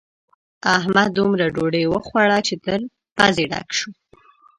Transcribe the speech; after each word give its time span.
احمد 0.77 1.09
دومره 1.17 1.45
ډوډۍ 1.55 1.85
وخوړه 1.87 2.37
چې 2.47 2.55
تر 2.65 2.79
پزې 3.17 3.45
ډک 3.51 3.67
شو. 3.77 3.89